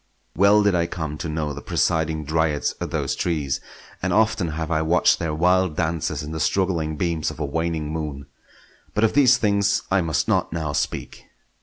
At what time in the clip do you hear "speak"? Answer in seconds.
10.73-11.25